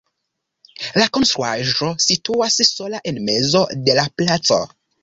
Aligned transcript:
La 1.01 1.05
konstruaĵo 1.17 1.91
situas 2.09 2.59
sola 2.71 3.05
en 3.13 3.25
mezo 3.31 3.65
de 3.89 4.01
la 4.03 4.13
placo. 4.23 4.65